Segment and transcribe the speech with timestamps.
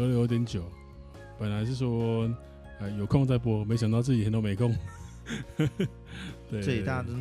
[0.00, 0.64] 隔了有点久，
[1.38, 2.26] 本来是说
[2.78, 4.74] 呃有空再播，没想到这几天都没空。
[6.50, 7.12] 对，所以大家都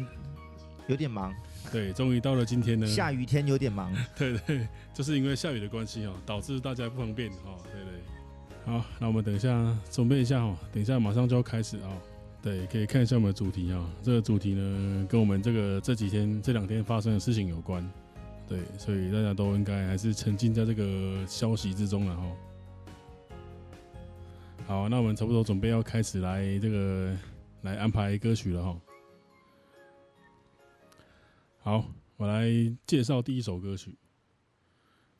[0.87, 1.35] 有点忙。
[1.73, 2.87] 对，终于到了今天呢。
[2.87, 3.93] 下雨天有点忙。
[4.17, 7.59] 对对，就是因为下雨的关系哦，导致大家不方便哦。
[7.63, 8.73] 对对。
[8.73, 11.91] 好，那我们等一下准备一下哦，等一下马上就要开始啊。
[12.41, 13.89] 对，可以看一下我们的主题啊。
[14.01, 17.85] 这个主题呢，跟我们这个这几天这两天发生的事情有关。
[18.47, 22.23] 对，所以大家都应该还是沉浸在这个消息之中了哈。
[24.69, 27.11] 好，那我们差不多准备要开始来这个
[27.63, 28.79] 来安排歌曲了哈。
[31.57, 31.85] 好，
[32.17, 32.47] 我来
[32.85, 33.97] 介绍第一首歌曲。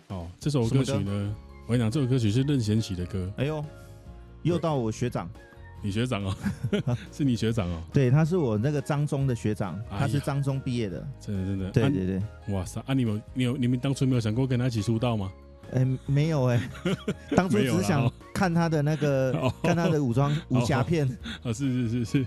[0.10, 1.36] 哦，这首歌曲呢，
[1.66, 3.34] 我跟你讲，这首歌曲是任贤齐的歌。
[3.38, 3.66] 哎呦，
[4.44, 5.28] 又到我学长，
[5.82, 6.36] 你学长哦，
[7.12, 7.82] 是你学长哦。
[7.92, 11.08] 对，他是我那个张中的学长，他是张中毕业的。
[11.20, 11.72] 真的真的。
[11.72, 12.54] 对对对。
[12.54, 15.34] 哇塞，啊，你们你有你们当初没有想过跟他一起出道吗？
[15.74, 16.62] 哎，没有哎，
[17.36, 21.08] 当初只是想看他的那个，看他的武装武侠片。
[21.44, 22.26] 啊，是是是是。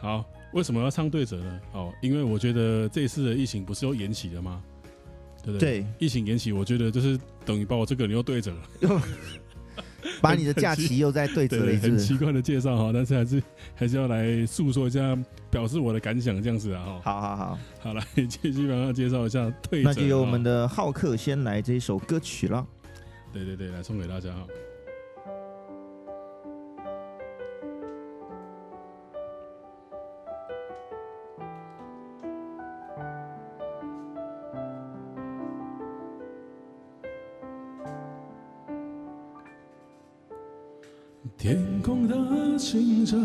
[0.00, 0.24] 好。
[0.52, 1.60] 为什么要唱对折呢？
[1.72, 4.62] 哦，因为我觉得这一次的疫情不是又延期了吗？
[5.42, 5.80] 对不对？
[5.80, 9.02] 对，疫情延期，我觉得就是等于把我这个人又对折了，
[10.20, 11.88] 把你的假期又再对折了一次。
[11.88, 13.42] 很奇怪的介绍哈，但是还是
[13.74, 15.16] 还是要来诉说一下，
[15.50, 16.84] 表示我的感想这样子啊。
[16.84, 19.88] 哈，好好好，好来，基本上介绍一下对折。
[19.88, 22.66] 那就由我们的浩克先来这一首歌曲了。
[23.32, 24.46] 对对对，来送给大家哈。
[41.44, 43.18] 天空的清澈，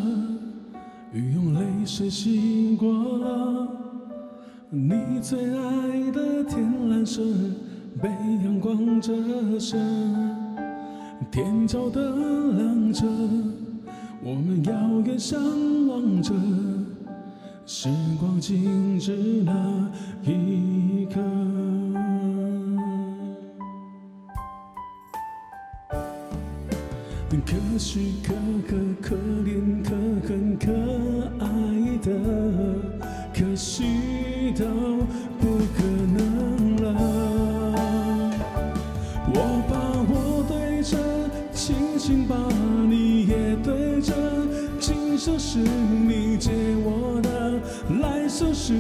[1.13, 3.65] 雨用泪水洗过了
[4.69, 7.21] 你最爱的天蓝色，
[8.01, 8.09] 被
[8.43, 9.13] 阳光折
[9.57, 9.77] 射，
[11.31, 12.01] 天桥的
[12.57, 13.05] 亮着，
[14.21, 15.41] 我们遥远相
[15.87, 16.33] 望着，
[17.65, 17.87] 时
[18.19, 19.89] 光静止了
[20.25, 20.68] 一
[27.45, 28.33] 可喜可
[28.67, 29.89] 贺，可怜可
[30.27, 30.71] 恨，可
[31.39, 31.47] 爱
[32.01, 32.07] 的，
[33.33, 33.85] 可惜
[34.57, 34.65] 都
[35.39, 35.83] 不可
[36.15, 36.85] 能了。
[39.33, 39.35] 我
[39.69, 39.73] 把
[40.09, 40.97] 我对着，
[41.53, 42.35] 轻轻把
[42.89, 44.13] 你也对着，
[44.79, 46.51] 今生是你借
[46.83, 47.59] 我的，
[48.01, 48.73] 来生是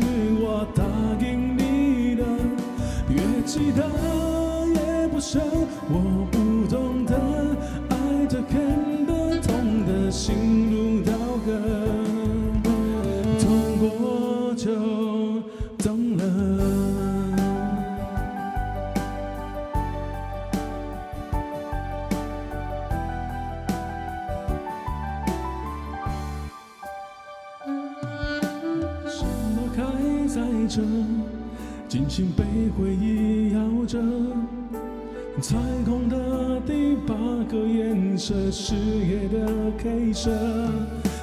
[35.89, 37.15] 彩虹的第八
[37.49, 39.47] 个颜色，是夜的
[39.83, 40.29] 黑色，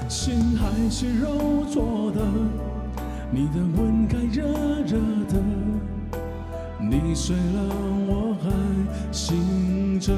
[0.08, 2.20] 心还是肉做的，
[3.30, 4.42] 你的吻该热
[4.84, 5.40] 热的，
[6.80, 7.76] 你睡了
[8.08, 8.50] 我还
[9.12, 10.12] 醒着，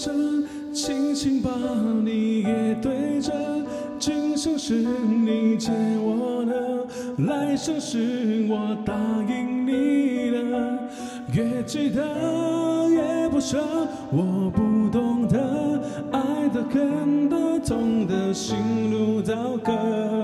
[0.00, 0.10] 着，
[0.72, 1.50] 轻轻把
[2.02, 3.30] 你也对着，
[3.98, 8.94] 今生是你借我的，来生是我答
[9.28, 10.38] 应你的，
[11.34, 13.58] 越记得越不舍，
[14.10, 15.38] 我不懂得，
[16.12, 18.56] 爱的恨的痛的心
[18.90, 20.19] 如刀割。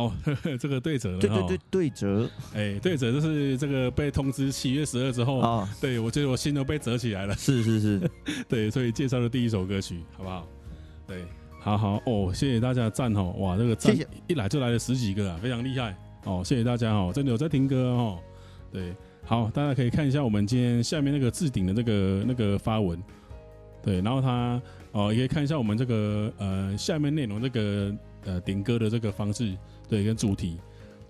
[0.00, 1.18] 好， 呵呵这个对折了。
[1.18, 2.30] 对对对，对折。
[2.54, 7.34] 哎，对折就是这个被通知七月十二之后，哦、对我觉得我心都被折起来了。
[7.34, 8.10] 是是是，
[8.48, 10.46] 对，所以介绍的第一首歌曲，好不好？
[11.06, 11.24] 对，
[11.60, 13.94] 好好哦，谢谢大家赞哦，哇，这个赞
[14.26, 15.94] 一来就来了十几个啊，非常厉害
[16.24, 18.18] 哦，谢谢大家哦，真的有在听歌哦。
[18.72, 18.94] 对，
[19.24, 23.02] 好，大家可以看一下我们今天下面那个置顶的那个那个发文，
[23.82, 24.62] 对，然后他
[24.92, 27.94] 哦，也可以看一下我们这个呃下面内容这个
[28.24, 29.56] 呃点歌的这个方式。
[29.90, 30.56] 对，跟主题，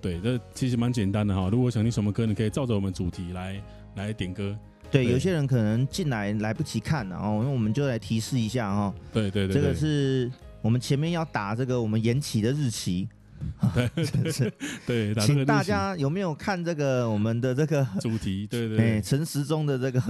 [0.01, 1.51] 对，这其实蛮简单的哈。
[1.53, 3.63] 如果想听什么歌，你可以照着我们主题来
[3.97, 4.59] 来点歌。
[4.91, 8.95] 对，对有些人可能进来来不及看，然后那我们就来提示一下哈。
[9.13, 10.33] 对对对，这个是
[10.63, 13.07] 我们前面要打这个我们延期的日期。
[13.95, 14.53] 对，是，
[14.87, 18.47] 对，请大家有没有看这个我们的这个主题？
[18.51, 20.01] 对 对，对，陈时中的这个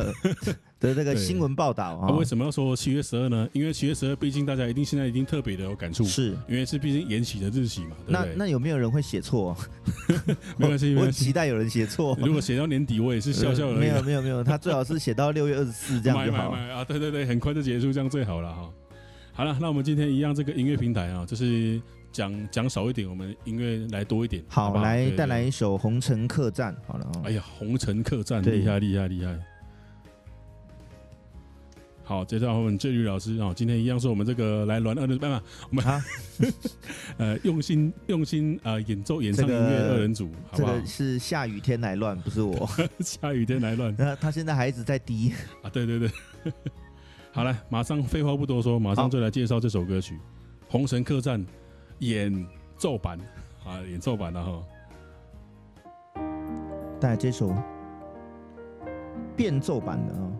[0.78, 2.10] 的这个新闻报道啊。
[2.16, 3.48] 为什么要说七月十二呢？
[3.52, 7.96] 因为七月十二，毕竟大家一定现在一定特别的有感触，是因为是毕竟延期的日期嘛。
[8.06, 9.56] 那那有没有人会写错？
[10.56, 12.16] 没关系，我期待有人写错。
[12.20, 13.78] 如果写到年底，我也是笑笑而已。
[13.78, 16.84] 没有没有没有，他最好是写到六月二十四这样就好啊。
[16.84, 18.70] 对对对，很快就结束，这样最好了哈。
[19.32, 21.80] 好了，那我们今天一样这个音乐平台啊，就是。
[22.12, 24.42] 讲讲少一点，我们音乐来多一点。
[24.48, 26.74] 好，来带来一首《红尘客栈》。
[26.86, 29.38] 好了，哎呀，《红尘客栈》厉害厉害厉害。
[32.02, 35.26] 好，接下来我们这律老师啊，今天一样是我们这个来暖二人组，
[35.70, 36.04] 我们啊，
[37.18, 40.74] 呃，用心用心啊、呃，演奏演唱音乐二人组，好不好？
[40.74, 42.68] 这个是下雨天来乱，不是我。
[42.98, 43.94] 下雨天来乱。
[43.96, 45.32] 那 他现在还一直在滴
[45.62, 46.10] 啊，对对对。
[47.30, 50.14] 好了，马上废话不多说，马上就来介绍这首歌曲
[50.68, 51.40] 《红尘客栈》。
[52.00, 53.18] 演奏版
[53.64, 54.62] 啊，演奏版的哈，
[56.98, 57.54] 带来这首
[59.36, 60.32] 变奏版的啊。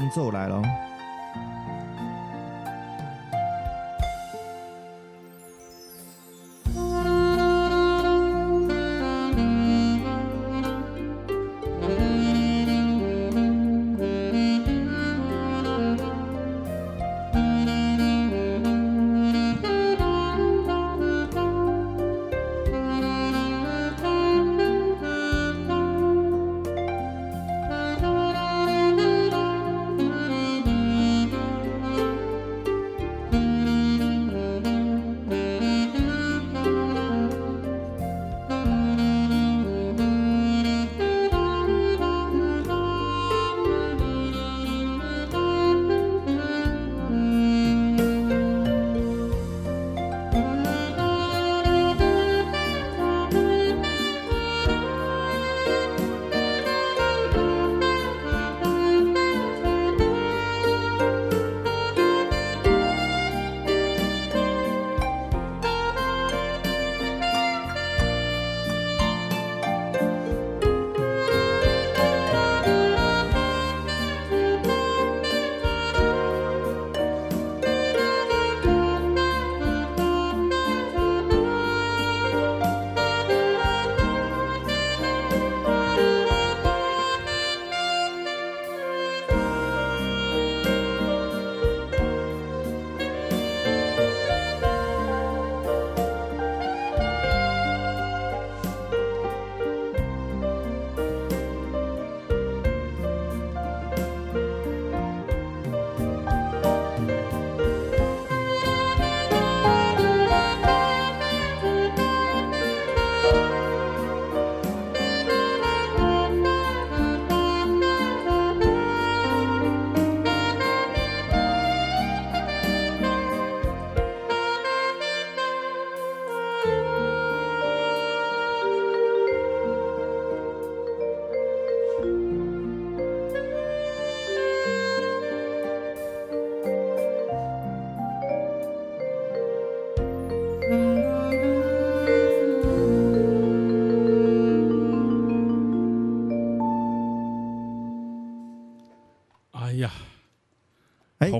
[0.00, 0.89] 变奏来了。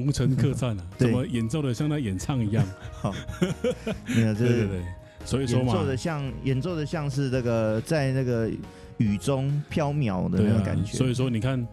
[0.03, 2.65] 红尘客栈啊，怎么演奏的像在演唱一样？
[2.93, 3.15] 好，
[4.07, 4.83] 没有，这对对对，
[5.25, 8.51] 所以说嘛，演奏的像演奏的像是这个在那个
[8.97, 10.97] 雨中飘渺的那种感觉。
[10.97, 11.67] 所以说你看，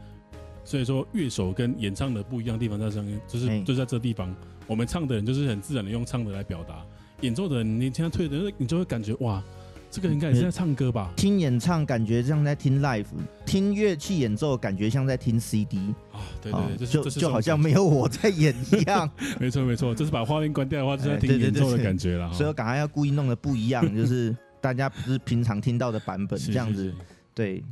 [0.66, 6.86] 所以说乐手跟演唱的不一样的地方在上面，就是就在这地方，我们唱的人就是很自然的用唱的来表达，
[7.22, 9.42] 演奏的人你听他推的，你就会感觉哇。
[9.90, 11.12] 这个应该也是在唱歌吧？
[11.16, 13.06] 听演唱感觉像在听 live，
[13.46, 19.10] 听乐器演奏感觉像在听 CD 啊，对对对，就就好像没有我在演一样。
[19.40, 22.32] 没 错没错，就是把画面关掉的话，就在听演奏的感觉了。
[22.34, 26.94] 所以我赶快要故意弄的不一样， 就是大家不是平常听到的版本这样子。
[27.34, 27.64] 对，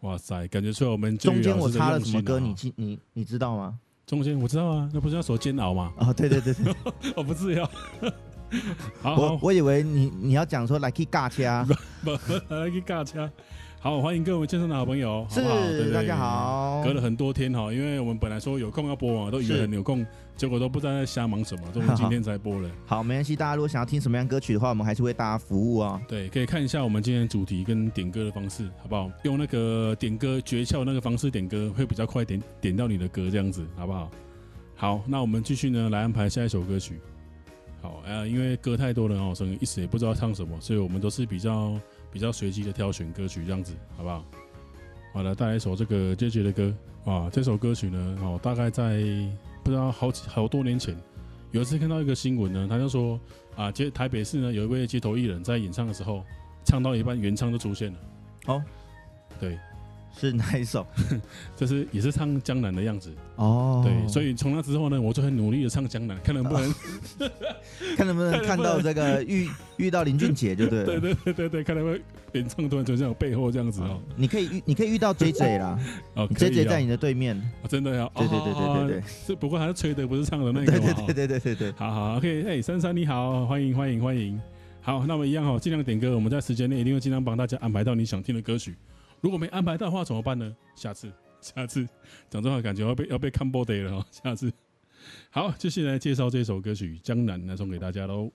[0.00, 2.40] 哇塞，感觉出来我们中间我插了什么歌？
[2.40, 3.78] 你记你你知道吗？
[4.06, 5.92] 中间我知道啊，那不是要手煎熬吗？
[5.98, 6.74] 啊，对对对对，
[7.14, 7.70] 我 不是要。
[9.02, 11.64] 我我以为你你要讲说来去尬车，
[12.02, 13.30] 不不来 去尬车。
[13.82, 16.82] 好，欢迎各位健身的好朋友，是好好对对大家好。
[16.84, 20.04] 隔了很多天哈，因为我们本来说有空要播嘛，都以为很有空，
[20.36, 22.70] 结果都不知道在瞎忙什么，都是今天才播了。
[22.84, 25.98] 好，没关系，大家如果想要听什么样歌曲的话，我们还是为大家服务啊。
[26.06, 29.10] 对，可以看一下我们今天主题跟点歌的方式，好不好？
[29.22, 34.10] 用那个点歌诀窍那个方式点歌会比较快点，点到你的歌这样子，好不好？
[34.76, 37.00] 好，那我们继续呢，来安排下一首歌曲。
[37.82, 41.80] 好，呃，因为歌太多了哦，所以一时也不知道唱什么，所以我们都是比较
[42.12, 44.24] 比较随机的挑选歌曲这样子，好不好？
[45.14, 49.02] 好了，带来一首这个 JJ 的歌啊，这首歌曲呢，哦，大概在
[49.64, 50.94] 不知道好几好多年前，
[51.52, 53.18] 有一次看到一个新闻呢，他就说
[53.56, 56.22] 啊，街台北市呢有一位街头艺人，在演唱的时候，
[56.64, 57.98] 唱到一半原唱就出现了，
[58.46, 58.62] 哦，
[59.40, 59.58] 对。
[60.18, 60.86] 是哪一首？
[61.56, 63.82] 就是也是唱《江南》的样子哦。
[63.84, 66.74] 对，所以从那之后呢，我就很努力的唱《江南》，看能不能，
[67.96, 70.84] 看能不能看到这个遇遇到林俊杰，就 对。
[70.84, 72.00] 对对对对对，看能不能
[72.32, 74.00] 演唱突然出现我背后这样子哦。
[74.16, 75.78] 你可以遇，你可以遇到 JJ 啦。
[76.14, 77.40] 哦，JJ 在你的对面。
[77.68, 78.08] 真的呀？
[78.14, 79.02] 对对对对对对。
[79.26, 80.72] 这不过还是吹的，不是唱的那个。
[80.72, 81.72] 对对对对对对对。
[81.72, 84.40] 好好，OK，哎，珊珊你好，欢迎欢迎欢迎。
[84.82, 88.74] 好，那么一样哈，尽量点歌，我们在时间内一定会尽量帮大家安排到你想听的歌曲。
[89.20, 90.56] 如果没安排到的话怎么办呢？
[90.74, 91.86] 下次， 下次
[92.28, 94.06] 讲这话感觉要被要被看 body 了哦。
[94.10, 94.52] 下次，
[95.30, 98.32] 好，继续来介绍这首歌曲《江南》来送给大家喽。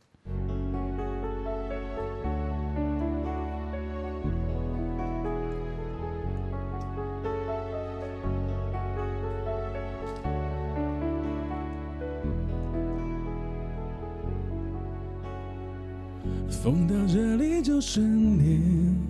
[16.63, 19.04] 风到这里就是念。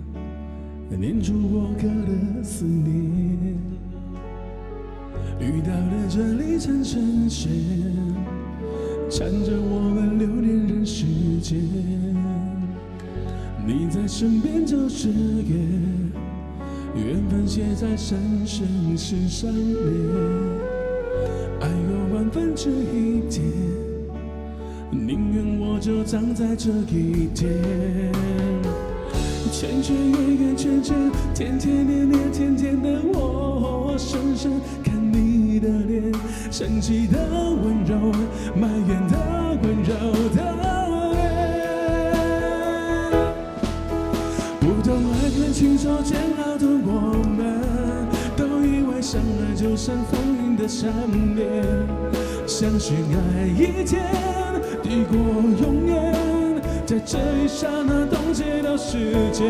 [0.94, 3.56] 念出我哥的思念，
[5.40, 7.50] 雨到了这里成阵线，
[9.10, 11.04] 缠着我们留恋人世
[11.42, 11.58] 间。
[13.66, 15.58] 你在身边就是缘，
[16.94, 18.16] 缘分写在生
[18.46, 19.76] 生世上面。
[21.60, 23.42] 爱有万分之一点，
[24.90, 28.25] 宁愿我就葬在这一天。
[29.58, 30.94] 圈圈圆圆圈圈，
[31.34, 36.12] 天天年年天天的我，深深看你的脸，
[36.50, 37.18] 生气的
[37.64, 38.12] 温柔，
[38.54, 39.16] 埋怨的
[39.62, 39.94] 温柔
[40.36, 40.42] 的
[41.14, 41.24] 脸。
[44.60, 50.92] 不懂爱恨情愁煎熬的我们，都以为相爱就像风云的善
[51.34, 51.64] 变，
[52.46, 54.04] 相信爱一天
[54.82, 56.25] 抵过永远。
[56.86, 59.44] 在这一刹那冻结了时间，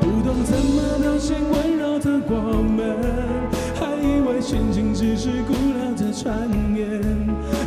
[0.00, 2.96] 不懂怎么表现温柔的我们，
[3.78, 7.00] 还以为心情只是古老的传言。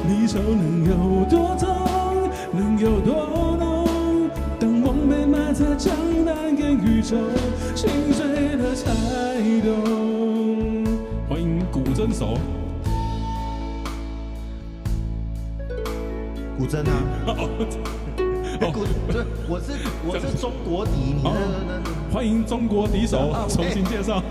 [0.10, 4.30] 离愁能有多痛，能有多浓？
[4.60, 7.18] 当梦被埋在江南烟雨中，
[7.74, 8.92] 心碎了才
[9.62, 10.86] 懂。
[11.30, 12.38] 欢迎古筝手，
[16.58, 16.92] 古筝啊。
[18.62, 19.72] 哦，不是，我是
[20.06, 24.22] 我是中国笛，你那那那，欢迎中国笛手重新介绍。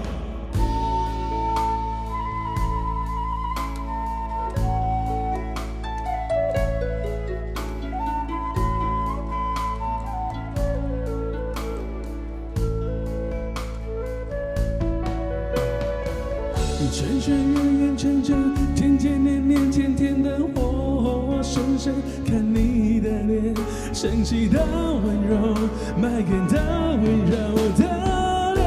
[26.01, 26.57] 埋怨的
[27.03, 27.35] 温柔
[27.77, 28.63] 的脸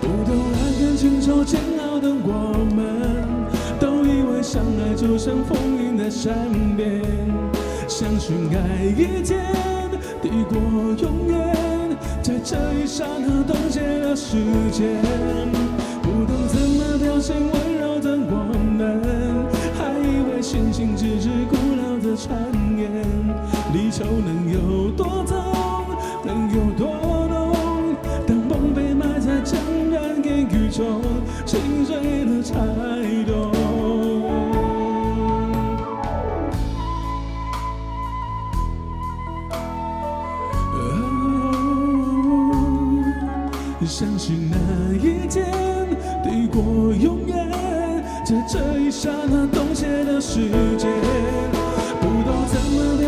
[0.00, 2.80] 不懂爱恨情愁煎熬的我们
[3.80, 6.34] 都以为相爱就像风云的善
[6.76, 7.00] 变。
[7.88, 9.40] 相信爱一天
[10.20, 10.58] 抵过
[10.98, 14.36] 永远在这一刹那冻结了时
[14.70, 15.02] 间
[16.02, 18.44] 不懂怎么表现温柔的我
[18.76, 19.00] 们
[19.78, 22.36] 还以为殉情只是古老的传
[22.76, 22.95] 言
[23.96, 25.34] 愁能有多痛，
[26.22, 26.86] 能有多
[27.28, 27.96] 浓？
[28.26, 29.58] 当梦被埋在江
[29.90, 31.00] 南烟雨中，
[31.46, 32.54] 心碎了才
[33.24, 33.50] 懂。
[43.86, 44.58] 相信那
[44.98, 45.46] 一天
[46.22, 50.90] 抵过永远，在这一刹那冻结的时间，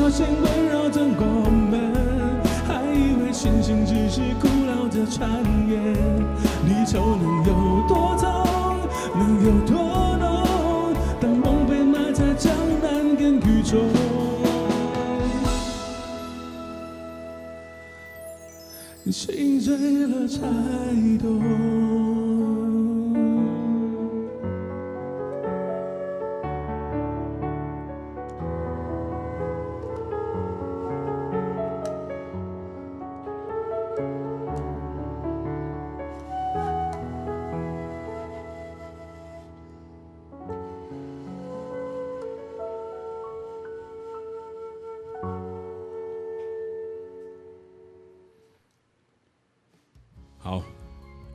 [0.09, 1.93] 么表现温柔的我们，
[2.67, 5.29] 还以为星星只是古老的传
[5.69, 5.95] 言，
[6.67, 7.53] 离愁能有
[7.87, 8.27] 多痛，
[9.15, 9.77] 能有多
[10.17, 10.97] 浓？
[11.21, 12.51] 当梦被埋在江
[12.83, 12.89] 南
[13.21, 13.79] 烟雨中。
[19.11, 20.39] 心碎了才
[21.19, 21.78] 懂。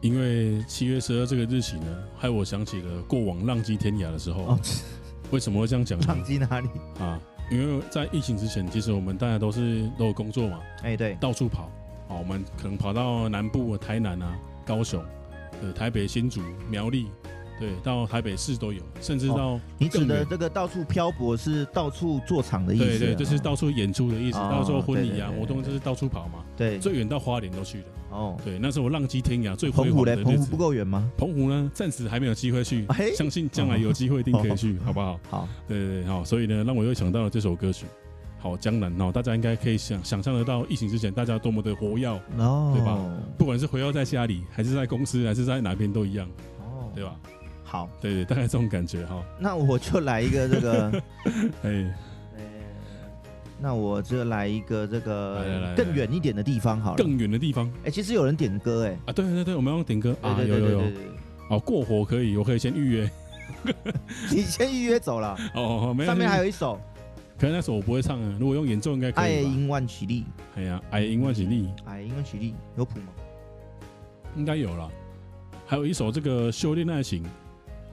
[0.03, 4.43] 因为七月十二这个日期呢，害我想起了过往浪迹天涯的时候。
[4.43, 4.59] 哦、
[5.31, 6.05] 为什么会这样讲呢？
[6.09, 6.67] 浪迹哪里
[6.99, 7.17] 啊？
[7.49, 10.59] 因为在疫情之前，其实我们大家都是都有工作嘛。
[10.81, 11.71] 哎，对，到处跑。
[12.09, 15.01] 啊，我们可能跑到南部、台南啊、高雄、
[15.61, 17.07] 呃、台北、新竹、苗栗。
[17.59, 26.43] 对，到台北市都有，甚至到、哦、你指的这个到处漂泊是到处做场的意思，对对，就是到处演出的意思，哦、到处婚礼啊活动就是到处跑嘛。
[26.57, 27.85] 对，最远到花莲都去了。
[28.11, 30.23] 哦，对，那是我浪迹天涯最辉煌的日子。
[30.23, 30.37] 澎湖嘞？
[30.37, 31.11] 澎湖不够远吗？
[31.17, 35.19] 澎湖呢，暂时还没有机会去，嘿相信将来有机会一定可以去，好不好？
[35.29, 37.85] 好，对对对，好，所以呢，让我又想到了这首歌曲。
[38.39, 42.99] 好，江南哦，大家应该可以想想象得到，疫情之前大家多么的活跃，哦，对吧？
[43.37, 46.27] 不管是活跃在家里，还是在公司，还是在哪边都一样，
[46.59, 47.15] 哦，对吧？
[47.73, 49.25] 好，对对，大概这种感觉哈。
[49.39, 51.01] 那我就来一个这个，
[51.65, 51.91] 哎，
[53.59, 56.97] 那我就来一个这个更远一点的地方好了。
[56.97, 58.95] 更远的地方，哎，其实有人点歌哎。
[59.07, 60.83] 啊，对对对，我们要点歌啊，有有有。
[61.49, 63.09] 哦，过火可以，我可以先预约。
[64.29, 65.35] 你先预约走了。
[65.57, 66.07] 哦，没有。
[66.07, 66.79] 上面还有一首，
[67.39, 68.37] 可能那首我不会唱啊。
[68.39, 69.23] 如果用演奏应该可以。
[69.23, 70.25] 爱因万起立。
[70.57, 71.71] 哎呀，爱因万起立。
[71.85, 73.07] 爱因万起立，有谱吗？
[74.35, 74.87] 应该有了。
[75.65, 77.25] 还有一首这个修炼爱情。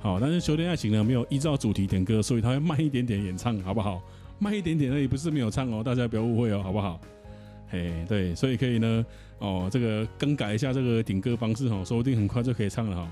[0.00, 4.02] 好，但是修炼爱情呢，没有依照主题点歌，所以他会慢一点点演唱，好不好？
[4.40, 6.98] 慢一点点而已，不是没有唱哦，大家不要误会哦，好不好？
[7.68, 9.04] 嘿，对，所以可以呢，
[9.38, 13.06] 哦，这个更改一下这个点歌方式哦，说不定很快就可以唱了哈。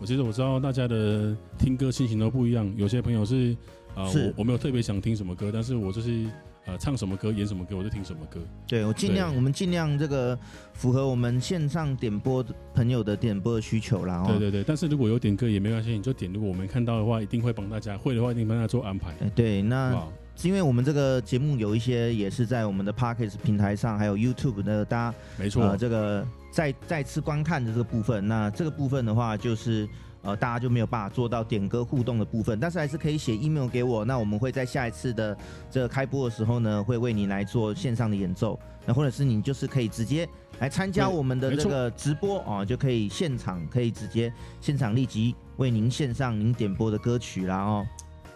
[0.00, 3.54] 我其实我知道大家的听歌心情都不一样，有些朋友是
[3.94, 6.26] 啊，呃、我我没有特别想听什么歌，但是我就是。
[6.66, 8.38] 呃，唱什么歌，演什么歌，我就听什么歌。
[8.66, 10.38] 对，我尽量，我们尽量这个
[10.74, 12.44] 符合我们线上点播
[12.74, 14.24] 朋友的点播的需求啦。
[14.28, 16.30] 对对对，但是如果有点歌也没关系，你就点。
[16.32, 19.14] 如果我们看到的话，一定会帮大家；会的话，一定帮大家做安排。
[19.34, 29.88] 对，那是因为我们这个节目有一些也是在我们的 Podcast 平台上，还有 YouTube 的，大家没错，呃，这个再再次观看的这个部分，那这个部分的话就是。
[30.22, 35.36] 呃，大家就没有办法做到点歌互动的部分，但是还是可以写 email 给我，那我们会在下一次的
[35.70, 40.28] 这个开播的时候呢，会为你来做线上的演奏，那或者是你就是可以直接
[40.58, 44.30] 来参加我们的这个直播啊，就可以现场可以直接
[44.60, 47.86] 现场立即为您献上您点播的歌曲啦哦。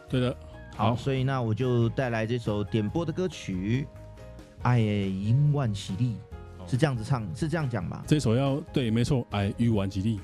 [0.08, 0.34] 对的，
[0.74, 3.86] 好，好，所以那我就带来这首点播的歌曲，
[4.62, 6.16] 爱因万喜利，
[6.66, 8.02] 是这样子唱，是这样讲吧？
[8.06, 10.18] 这首要对，没错，爱因万起立。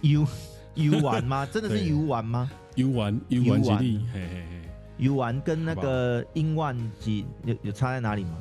[0.82, 1.46] 游玩吗？
[1.52, 2.50] 真的是游玩吗？
[2.76, 4.68] 游玩，游玩吉利，嘿嘿嘿。
[4.98, 8.36] 游玩跟那个英万几有有差在哪里吗？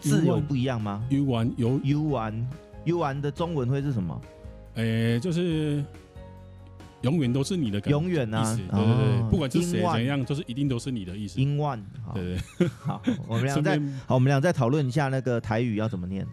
[0.00, 1.04] 字有不一样吗？
[1.08, 2.48] 游玩游游玩，
[2.84, 4.20] 游玩的中文会是什么？
[4.74, 5.84] 诶，就是
[7.02, 11.40] 永远都是你的永远啊，对对对，不管是谁怎样，就是一定都是你的意思。
[11.40, 11.82] 英万，
[12.14, 12.68] 对对。
[12.68, 16.26] 好，我们俩 再好，我们俩再讨论一下那个台语要怎么念。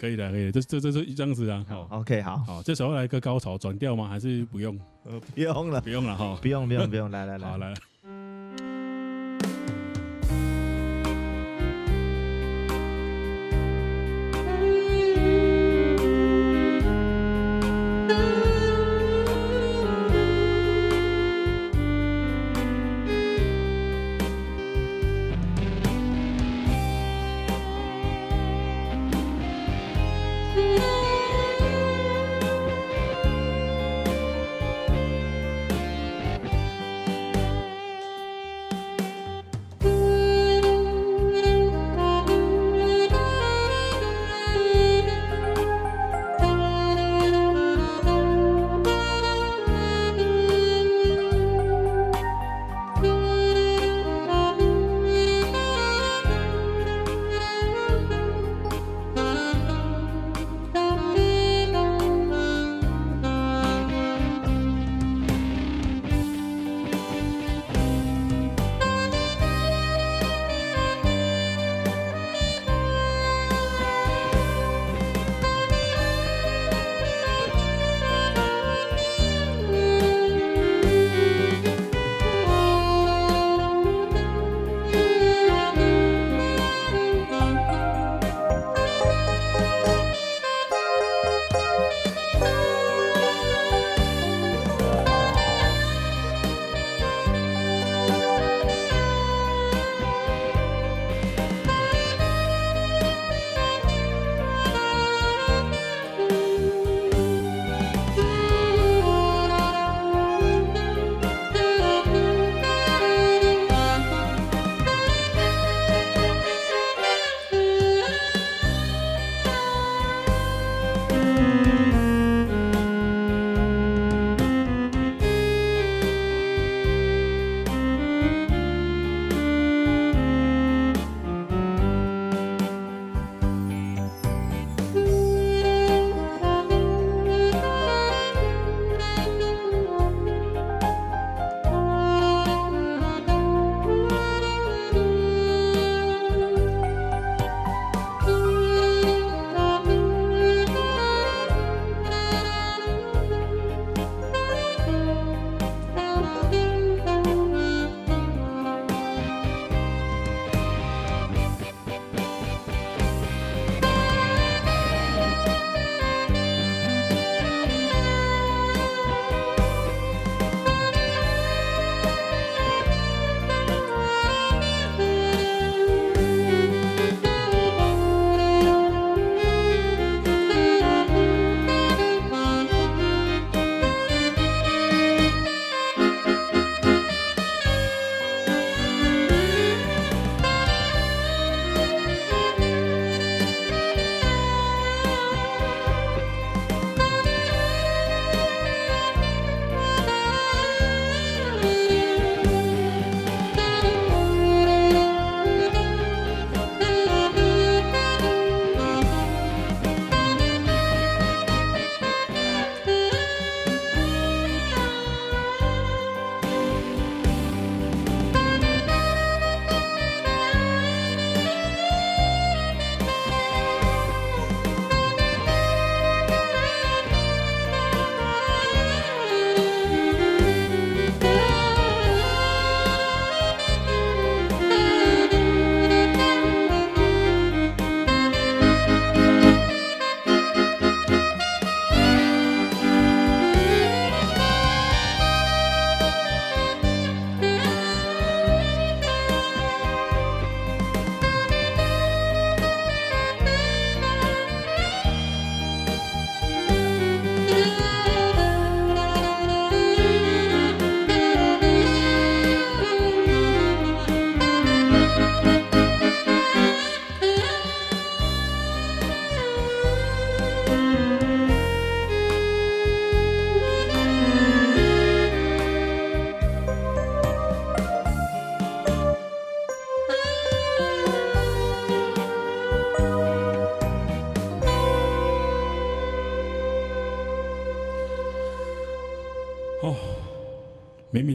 [0.00, 4.08] 可以的，可以的，这这这是这样子啊，好，OK，好，好，这时候来个高潮转调吗？
[4.08, 4.80] 还是不用？
[5.04, 7.70] 呃，不用了，不用了哈，不用，不用，不用，来来来，好来。
[7.70, 7.74] 哦，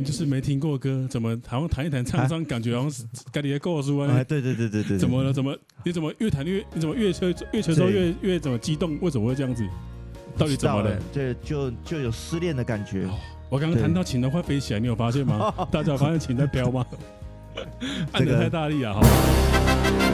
[0.03, 4.23] 就是没听过歌，怎么好像弹一弹唱唱，感觉好像是 该你的告诉啊？
[4.23, 5.31] 对对对对对，怎么了？
[5.31, 5.58] 怎么？
[5.84, 6.63] 你怎么越弹越？
[6.73, 8.97] 你怎么越吹越吹之后越越怎么激动？
[9.01, 9.63] 为什么会这样子？
[10.38, 10.99] 到底怎么了？
[11.13, 13.08] 对，就就有失恋的感觉。
[13.49, 15.53] 我刚刚弹到琴都快飞起来，你有发现吗？
[15.71, 16.86] 大家有发现琴在飘吗？
[18.12, 18.93] 按的太大力啊！
[18.93, 20.12] 哈。